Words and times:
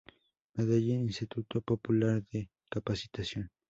Medellín: 0.55 1.01
Instituto 1.05 1.61
Popular 1.61 2.23
de 2.31 2.49
Capacitación. 2.73 3.51